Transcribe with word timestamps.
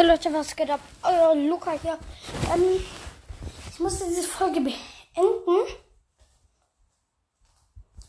Hey 0.00 0.08
Leute, 0.08 0.32
was 0.32 0.56
geht 0.56 0.70
ab? 0.70 0.80
Euer 1.02 1.34
Luca 1.34 1.72
hier. 1.72 1.98
Ähm, 2.54 2.82
ich 3.70 3.78
musste 3.80 4.06
diese 4.08 4.22
Folge 4.22 4.58
beenden. 4.58 5.76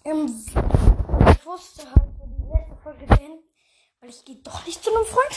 Ähm, 0.06 0.46
ich 1.30 1.46
wusste 1.46 1.84
halt 1.84 2.14
so 2.18 2.26
die 2.28 2.50
letzte 2.50 2.78
Folge 2.82 3.06
beenden, 3.08 3.44
weil 4.00 4.10
ich 4.10 4.24
gehe 4.24 4.38
doch 4.38 4.66
nicht 4.66 4.82
zu 4.82 4.90
einem 4.90 5.06
Freund, 5.06 5.36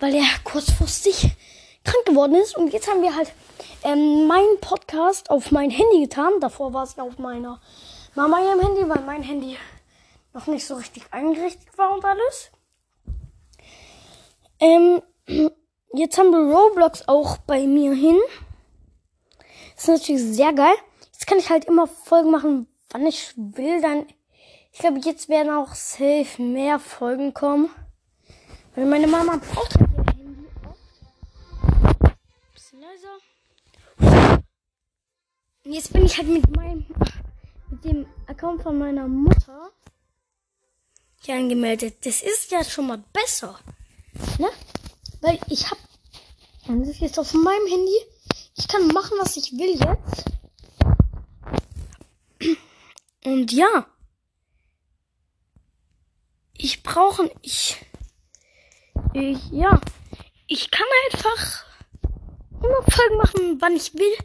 weil 0.00 0.16
er 0.16 0.26
kurzfristig 0.44 1.34
krank 1.82 2.04
geworden 2.04 2.34
ist. 2.34 2.58
Und 2.58 2.74
jetzt 2.74 2.86
haben 2.86 3.00
wir 3.00 3.16
halt 3.16 3.32
ähm, 3.82 4.26
meinen 4.26 4.60
Podcast 4.60 5.30
auf 5.30 5.50
mein 5.50 5.70
Handy 5.70 6.02
getan. 6.02 6.40
Davor 6.40 6.74
war 6.74 6.82
es 6.82 6.98
auf 6.98 7.16
meiner 7.16 7.58
Mama 8.14 8.38
ihrem 8.38 8.60
Handy, 8.60 8.86
weil 8.86 9.00
mein 9.06 9.22
Handy 9.22 9.56
noch 10.34 10.46
nicht 10.46 10.66
so 10.66 10.74
richtig 10.74 11.04
eingerichtet 11.10 11.78
war 11.78 11.94
und 11.94 12.04
alles. 12.04 12.50
Ähm, 14.60 15.00
jetzt 15.92 16.18
haben 16.18 16.30
wir 16.30 16.54
Roblox 16.54 17.08
auch 17.08 17.38
bei 17.38 17.66
mir 17.66 17.92
hin. 17.94 18.18
Das 19.74 19.84
ist 19.84 19.88
natürlich 19.88 20.36
sehr 20.36 20.52
geil. 20.52 20.74
Jetzt 21.12 21.26
kann 21.26 21.38
ich 21.38 21.50
halt 21.50 21.64
immer 21.66 21.86
Folgen 21.86 22.30
machen, 22.30 22.66
wann 22.90 23.06
ich 23.06 23.32
will. 23.36 23.80
Dann, 23.80 24.06
ich 24.72 24.80
glaube, 24.80 25.00
jetzt 25.00 25.28
werden 25.28 25.52
auch 25.52 25.74
safe 25.74 26.42
mehr 26.42 26.78
Folgen 26.78 27.34
kommen. 27.34 27.70
Weil 28.74 28.86
meine 28.86 29.06
Mama 29.06 29.36
braucht 29.36 29.78
halt 29.78 29.90
ihr 29.90 30.24
Handy 30.24 30.46
oft. 30.68 30.78
Bisschen 32.54 32.80
leiser. 32.80 33.18
Und 35.64 35.72
jetzt 35.72 35.92
bin 35.92 36.04
ich 36.04 36.16
halt 36.16 36.28
mit 36.28 36.56
meinem, 36.56 36.86
mit 37.70 37.84
dem 37.84 38.06
Account 38.26 38.62
von 38.62 38.78
meiner 38.78 39.08
Mutter 39.08 39.70
hier 41.22 41.34
angemeldet. 41.34 41.96
Das 42.04 42.22
ist 42.22 42.50
ja 42.50 42.64
schon 42.64 42.86
mal 42.86 43.02
besser. 43.12 43.58
Ne? 44.38 44.48
Weil 45.20 45.38
ich 45.48 45.70
hab. 45.70 45.78
Das 46.66 46.88
ist 46.88 47.00
jetzt 47.00 47.18
auf 47.18 47.32
meinem 47.34 47.66
Handy. 47.66 47.96
Ich 48.56 48.68
kann 48.68 48.86
machen, 48.88 49.16
was 49.18 49.36
ich 49.36 49.52
will 49.52 49.74
jetzt. 49.78 50.24
Und 53.24 53.52
ja. 53.52 53.86
Ich 56.56 56.82
brauche. 56.82 57.30
Ich. 57.42 57.76
Ich. 59.14 59.38
Ja. 59.50 59.80
Ich 60.46 60.70
kann 60.70 60.86
einfach 61.06 61.64
immer 62.62 62.82
Folgen 62.90 63.16
machen, 63.16 63.60
wann 63.60 63.76
ich 63.76 63.94
will. 63.94 64.16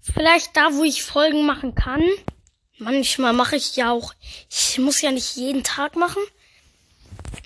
Vielleicht 0.00 0.56
da, 0.56 0.72
wo 0.74 0.84
ich 0.84 1.02
Folgen 1.02 1.46
machen 1.46 1.74
kann. 1.74 2.02
Manchmal 2.78 3.32
mache 3.32 3.56
ich 3.56 3.74
ja 3.76 3.90
auch. 3.90 4.12
Ich 4.50 4.78
muss 4.78 5.00
ja 5.00 5.10
nicht 5.10 5.36
jeden 5.36 5.64
Tag 5.64 5.96
machen. 5.96 6.22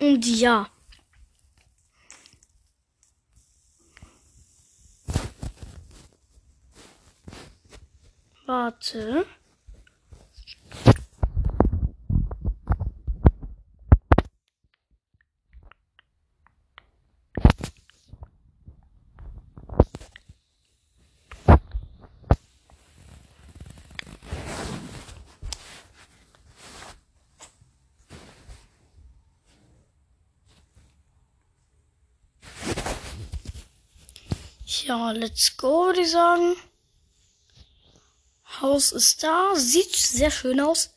Und 0.00 0.26
ja. 0.26 0.68
Warte. 8.50 9.24
Ja, 34.66 35.12
let's 35.12 35.56
go, 35.56 35.84
würde 35.86 36.00
ich 36.00 36.10
sagen. 36.10 36.56
Haus 38.60 38.92
ist 38.92 39.22
da. 39.22 39.54
Sieht 39.54 39.94
sehr 39.94 40.30
schön 40.30 40.60
aus. 40.60 40.94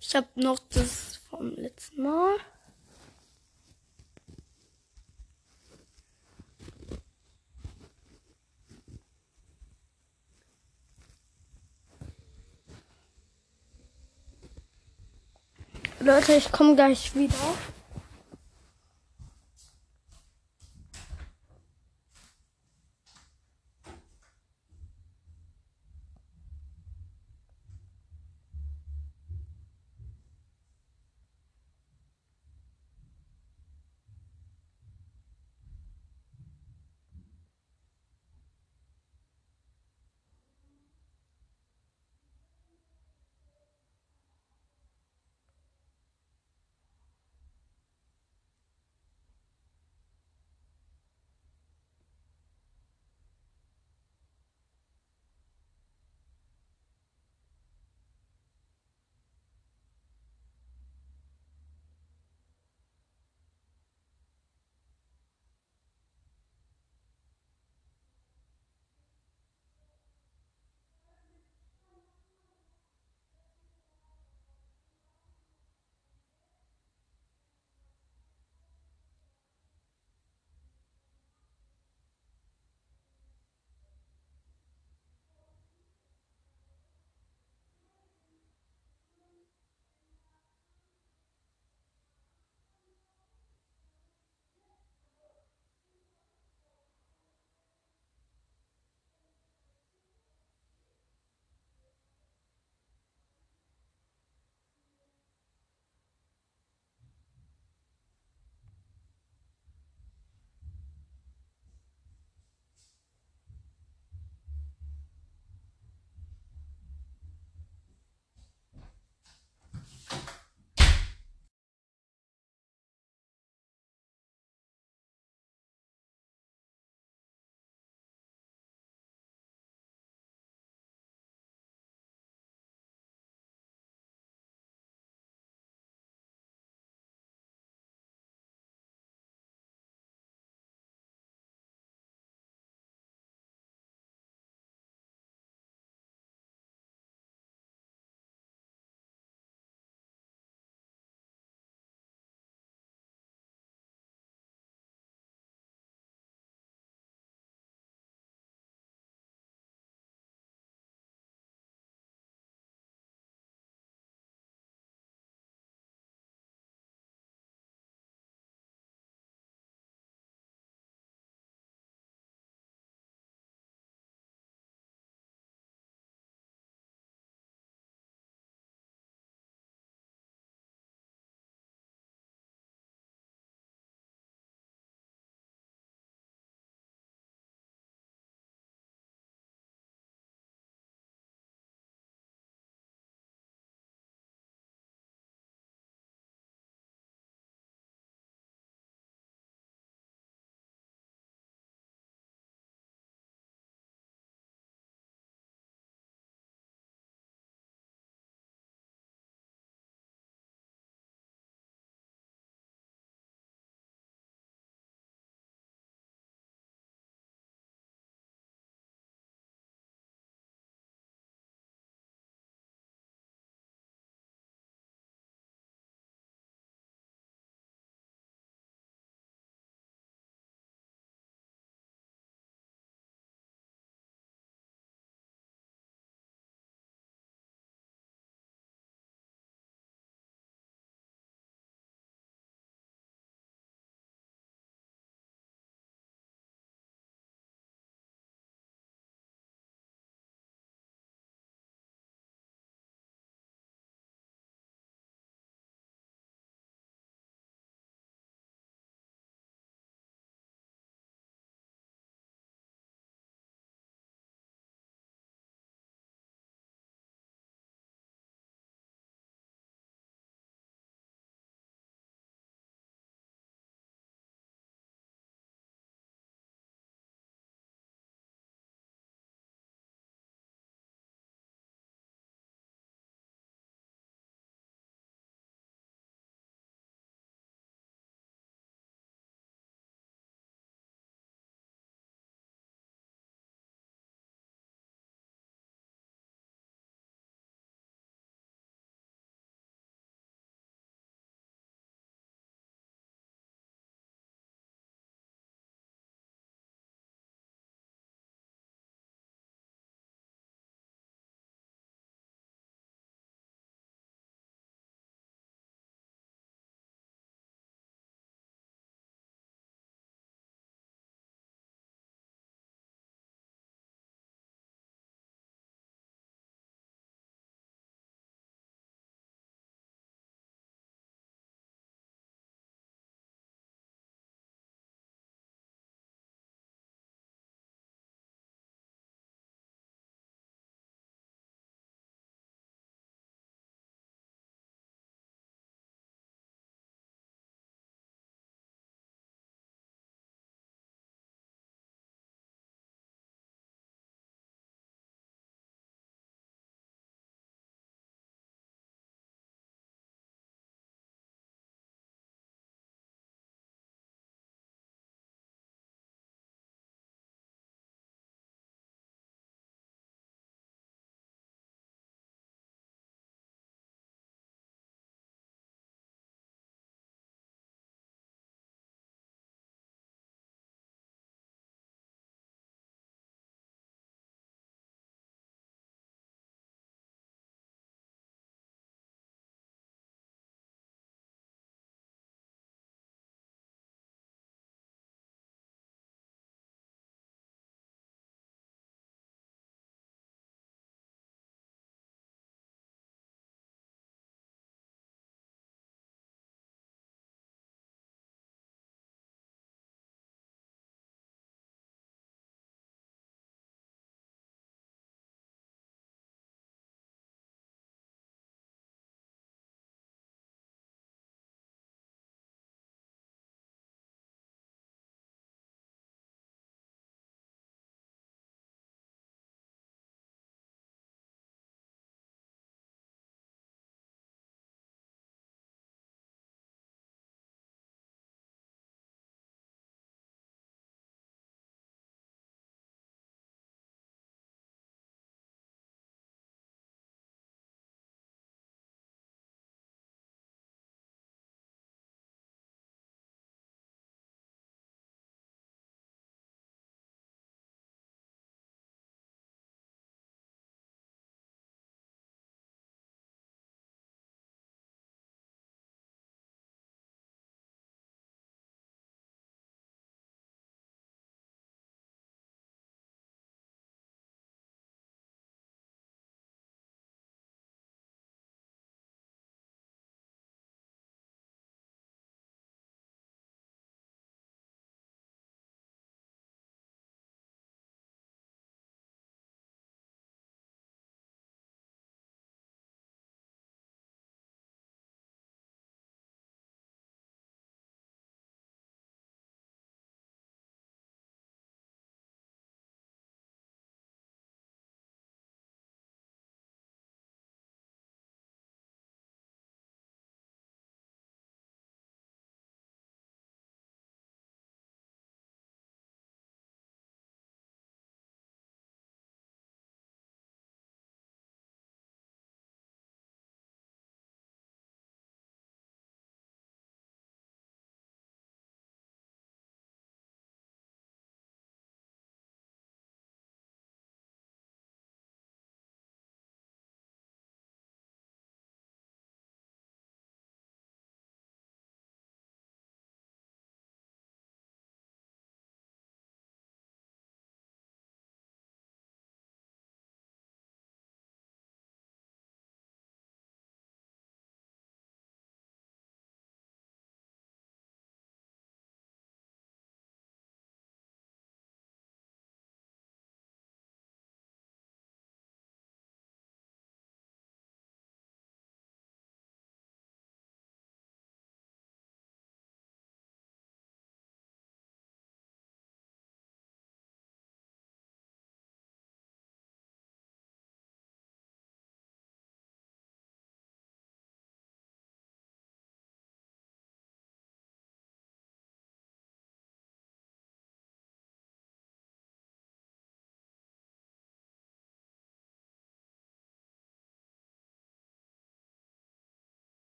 Ich 0.00 0.14
habe 0.14 0.28
noch 0.34 0.58
das 0.70 1.20
vom 1.30 1.50
letzten 1.56 2.02
Mal. 2.02 2.36
Leute, 16.00 16.34
ich 16.34 16.52
komme 16.52 16.76
gleich 16.76 17.14
wieder. 17.14 17.34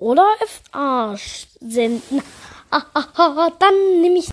Oder 0.00 0.26
FA 0.46 1.14
senden. 1.60 2.22
Ah, 2.70 2.82
ah, 2.94 3.04
ah, 3.16 3.50
dann 3.58 4.00
nehme 4.00 4.18
ich 4.18 4.28